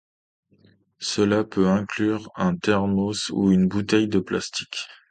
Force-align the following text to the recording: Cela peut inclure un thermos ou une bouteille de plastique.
Cela 0.99 1.43
peut 1.43 1.67
inclure 1.67 2.31
un 2.35 2.55
thermos 2.55 3.29
ou 3.29 3.51
une 3.51 3.67
bouteille 3.67 4.07
de 4.07 4.17
plastique. 4.17 4.87